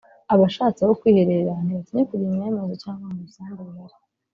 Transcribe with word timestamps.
Abashatse 0.33 0.79
aho 0.81 0.93
kwiherera 0.99 1.53
ntibatinya 1.63 2.03
kujya 2.09 2.23
inyuma 2.25 2.43
y’amazu 2.45 2.73
cyangwa 2.83 3.05
mu 3.13 3.19
bisambu 3.25 3.61
bihari 3.67 3.95